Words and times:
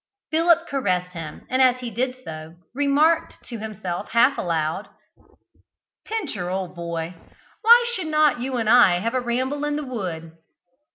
Philip 0.31 0.65
caressed 0.65 1.13
him, 1.13 1.45
and 1.47 1.61
as 1.61 1.79
he 1.81 1.91
did 1.91 2.15
so, 2.25 2.55
remarked 2.73 3.35
to 3.43 3.59
himself 3.59 4.09
half 4.09 4.35
aloud: 4.35 4.87
"Pincher, 6.05 6.49
old 6.49 6.73
boy, 6.75 7.13
why 7.61 7.85
should 7.93 8.07
not 8.07 8.39
you 8.41 8.57
and 8.57 8.67
I 8.67 8.97
have 8.97 9.13
a 9.13 9.21
ramble 9.21 9.63
in 9.63 9.75
the 9.75 9.85
wood?" 9.85 10.35